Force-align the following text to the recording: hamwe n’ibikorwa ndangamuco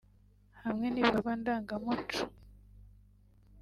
hamwe 0.63 0.85
n’ibikorwa 0.89 1.31
ndangamuco 1.39 2.19